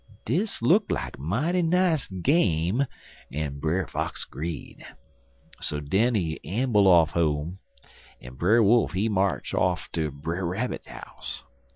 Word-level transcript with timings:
"Dis 0.25 0.63
look 0.63 0.85
like 0.89 1.19
mighty 1.19 1.61
nice 1.61 2.07
game, 2.07 2.87
en 3.31 3.59
Brer 3.59 3.85
Fox 3.85 4.23
'greed. 4.25 4.83
So 5.61 5.79
den 5.79 6.15
he 6.15 6.39
amble 6.43 6.87
off 6.87 7.11
home, 7.11 7.59
en 8.19 8.33
Brer 8.33 8.63
Wolf, 8.63 8.93
he 8.93 9.09
march 9.09 9.53
off 9.53 9.91
ter 9.91 10.09
Brer 10.09 10.43
Rabbit 10.47 10.87
house. 10.87 11.43